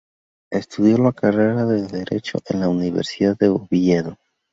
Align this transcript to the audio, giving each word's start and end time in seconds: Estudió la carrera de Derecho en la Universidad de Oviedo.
Estudió 0.49 0.97
la 0.97 1.11
carrera 1.11 1.63
de 1.67 1.85
Derecho 1.85 2.39
en 2.49 2.61
la 2.61 2.69
Universidad 2.69 3.37
de 3.37 3.49
Oviedo. 3.49 4.17